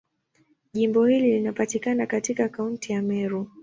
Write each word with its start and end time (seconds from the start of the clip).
Jimbo 0.73 1.05
hili 1.05 1.31
linapatikana 1.31 2.05
katika 2.05 2.49
Kaunti 2.49 2.91
ya 2.93 3.01
Meru. 3.01 3.51